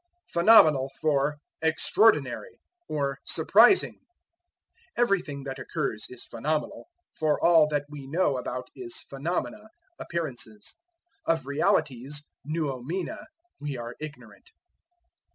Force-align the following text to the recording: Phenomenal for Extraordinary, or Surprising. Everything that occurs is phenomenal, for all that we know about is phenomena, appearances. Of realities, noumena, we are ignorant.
Phenomenal 0.33 0.89
for 0.99 1.37
Extraordinary, 1.61 2.57
or 2.89 3.19
Surprising. 3.23 3.99
Everything 4.97 5.43
that 5.43 5.59
occurs 5.59 6.07
is 6.09 6.23
phenomenal, 6.23 6.87
for 7.19 7.39
all 7.39 7.67
that 7.67 7.85
we 7.87 8.07
know 8.07 8.39
about 8.39 8.71
is 8.75 8.97
phenomena, 8.99 9.69
appearances. 9.99 10.73
Of 11.27 11.45
realities, 11.45 12.23
noumena, 12.43 13.27
we 13.59 13.77
are 13.77 13.95
ignorant. 13.99 14.47